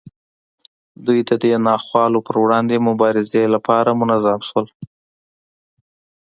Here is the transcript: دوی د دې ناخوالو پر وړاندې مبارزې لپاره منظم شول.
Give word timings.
دوی 1.05 1.19
د 1.29 1.31
دې 1.43 1.53
ناخوالو 1.67 2.19
پر 2.27 2.35
وړاندې 2.43 2.85
مبارزې 2.87 3.43
لپاره 3.55 3.97
منظم 4.01 4.39
شول. 4.49 4.67